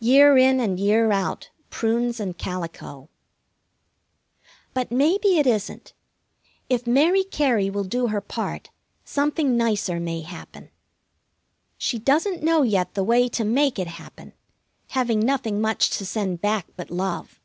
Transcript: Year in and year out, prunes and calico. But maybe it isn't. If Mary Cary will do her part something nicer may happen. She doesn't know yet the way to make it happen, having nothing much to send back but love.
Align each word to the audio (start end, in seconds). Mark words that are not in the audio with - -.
Year 0.00 0.38
in 0.38 0.58
and 0.58 0.80
year 0.80 1.12
out, 1.12 1.50
prunes 1.68 2.18
and 2.18 2.38
calico. 2.38 3.10
But 4.72 4.90
maybe 4.90 5.36
it 5.36 5.46
isn't. 5.46 5.92
If 6.70 6.86
Mary 6.86 7.22
Cary 7.24 7.68
will 7.68 7.84
do 7.84 8.06
her 8.06 8.22
part 8.22 8.70
something 9.04 9.54
nicer 9.54 10.00
may 10.00 10.22
happen. 10.22 10.70
She 11.76 11.98
doesn't 11.98 12.42
know 12.42 12.62
yet 12.62 12.94
the 12.94 13.04
way 13.04 13.28
to 13.28 13.44
make 13.44 13.78
it 13.78 13.86
happen, 14.00 14.32
having 14.92 15.20
nothing 15.20 15.60
much 15.60 15.90
to 15.98 16.06
send 16.06 16.40
back 16.40 16.68
but 16.74 16.90
love. 16.90 17.38